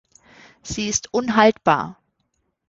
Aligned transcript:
Sie 0.63 0.89
ist 0.89 1.09
unhaltbar. 1.13 1.99